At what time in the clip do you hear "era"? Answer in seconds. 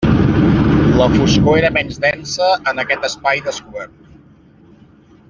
1.61-1.71